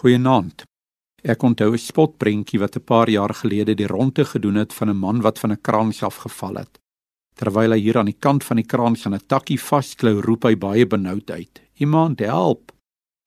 [0.00, 0.62] Goeienaand.
[1.20, 4.96] Ek onthou 'n spotprentjie wat 'n paar jaar gelede die ronde gedoen het van 'n
[4.96, 6.78] man wat van 'n kraans afgeval het.
[7.34, 10.56] Terwyl hy hier aan die kant van die kraans aan 'n takkie vasklou, roep hy
[10.56, 12.72] baie benoud uit: "Iemand help!"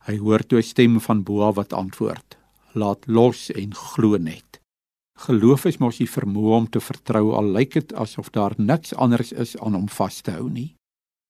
[0.06, 2.38] Hy hoor toe 'n stem van bo af wat antwoord:
[2.74, 4.60] "Laat los en glo net."
[5.20, 9.32] Geloof is mos die vermoë om te vertrou al lyk dit asof daar niks anders
[9.32, 10.76] is aan om vas te hou nie.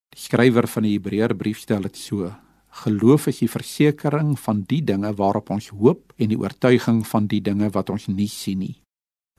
[0.10, 2.34] Die skrywer van die Hebreërbrief stel dit so:
[2.74, 7.42] Geloof is die versekering van die dinge waarop ons hoop en die oortuiging van die
[7.42, 8.78] dinge wat ons nie sien nie.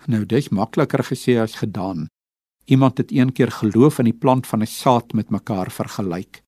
[0.07, 2.07] Nou dis makliker gesê as gedaan.
[2.71, 6.43] Iemand het een keer geloof in die plant van 'n saad met mekaar vergelyk.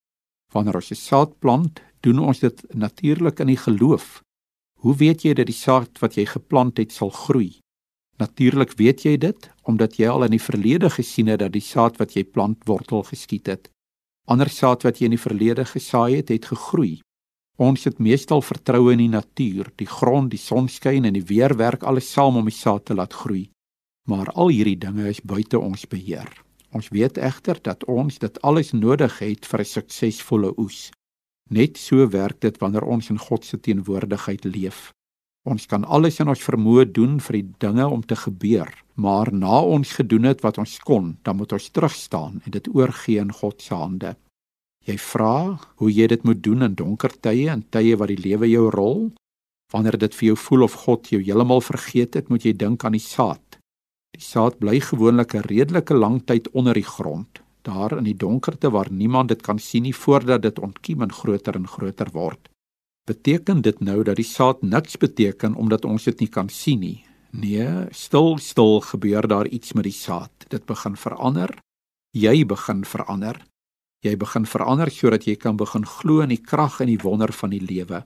[0.53, 4.23] Wanneer ons 'n saad plant, doen ons dit natuurlik in die geloof.
[4.81, 7.59] Hoe weet jy dat die saad wat jy geplant het sal groei?
[8.19, 11.97] Natuurlik weet jy dit omdat jy al in die verlede gesien het dat die saad
[11.97, 13.71] wat jy plant wortel geskiet het.
[14.27, 16.99] Ander saad wat jy in die verlede gesaai het, het gegroei.
[17.63, 21.87] Ons het meestal vertroue in die natuur, die grond, die sonskyn en die weer werk
[21.87, 23.47] alles saam om die saad te laat groei.
[24.11, 26.29] Maar al hierdie dinge is buite ons beheer.
[26.75, 30.91] Ons weet egter dat ons dit alles nodig het vir 'n suksesvolle oes.
[31.51, 34.93] Net so werk dit wanneer ons in God se teenwoordigheid leef.
[35.47, 39.61] Ons kan alles in ons vermoë doen vir die dinge om te gebeur, maar na
[39.63, 43.31] ons gedoen het wat ons kon, dan moet ons terug staan en dit oorgee in
[43.31, 44.17] God se hande.
[44.87, 48.51] Jy vra hoe jy dit moet doen in donker tye en tye wat die lewe
[48.51, 49.01] jou rol.
[49.75, 52.95] Wanneer dit vir jou voel of God jou heeltemal vergeet het, moet jy dink aan
[52.99, 53.59] die saad.
[54.15, 58.71] Die saad bly gewoonlik 'n redelike lang tyd onder die grond, daar in die donkerte
[58.71, 62.49] waar niemand dit kan sien nie voordat dit ontkiem en groter en groter word.
[63.07, 67.05] Beteken dit nou dat die saad niks beteken omdat ons dit nie kan sien nie?
[67.31, 70.47] Nee, stil stil gebeur daar iets met die saad.
[70.51, 71.53] Dit begin verander.
[72.11, 73.39] Jy begin verander.
[74.03, 77.55] Jy begin verander sodat jy kan begin glo in die krag en die wonder van
[77.55, 78.03] die lewe.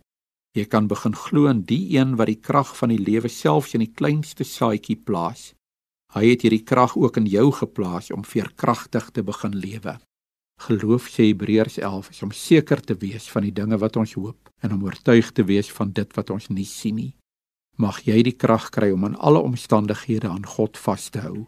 [0.53, 3.85] Jy kan begin glo in die een wat die krag van die lewe selfs in
[3.87, 5.55] die kleinste saadjie plaas.
[6.13, 9.97] Hy het hierdie krag ook in jou geplaas om veerkragtig te begin lewe.
[10.61, 14.53] Geloof sê Hebreërs 11 is om seker te wees van die dinge wat ons hoop
[14.61, 17.15] en om oortuig te wees van dit wat ons nie sien nie
[17.81, 21.47] mag jy die krag kry om in alle omstandighede aan God vas te hou.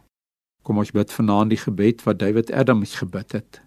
[0.65, 3.61] Kom ons bid vanaand die gebed wat David Adams gebid het.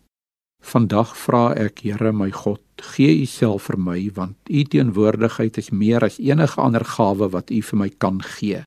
[0.65, 2.63] Vandag vra ek, Here my God,
[2.95, 7.53] gee U self vir my want U teenwoordigheid is meer as enige ander gawe wat
[7.53, 8.63] U vir my kan gee.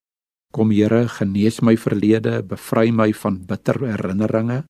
[0.54, 4.62] Kom Here, genees my verlede, bevry my van bitter herinneringe.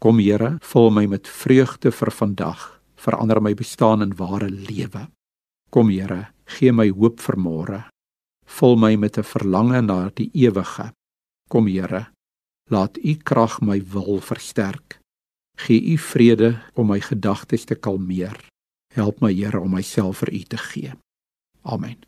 [0.00, 5.08] Kom Here, vul my met vreugde vir vandag, verander my bestaan in ware lewe.
[5.70, 7.84] Kom Here, gee my hoop vir môre
[8.46, 10.92] vul my met 'n verlange na die ewige.
[11.48, 12.06] Kom Here,
[12.70, 15.00] laat U krag my wil versterk.
[15.56, 18.36] Gee U vrede om my gedagtes te kalmeer.
[18.94, 20.92] Help my Here om myself vir U te gee.
[21.62, 22.06] Amen.